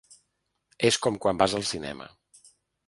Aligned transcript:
És 0.91 0.97
com 1.05 1.21
quan 1.27 1.43
vas 1.43 1.57
al 1.59 1.69
cinema. 1.75 2.13